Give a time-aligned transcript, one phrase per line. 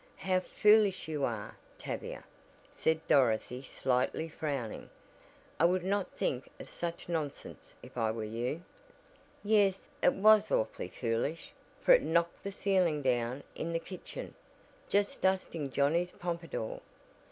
[0.17, 2.23] "How foolish you are, Tavia,"
[2.71, 4.89] said Dorothy slightly frowning,
[5.59, 8.63] "I would not think of such nonsense if I were you."
[9.43, 11.51] "Yes, it was awfully foolish,
[11.83, 14.33] for it knocked the ceiling down in the kitchen,
[14.89, 16.81] just dusting Johnnie's pompadour.